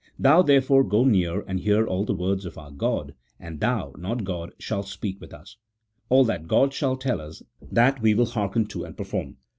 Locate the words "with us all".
5.21-6.25